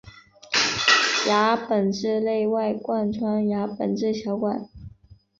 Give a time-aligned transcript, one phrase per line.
[1.27, 4.67] 牙本质内外贯穿牙本质小管。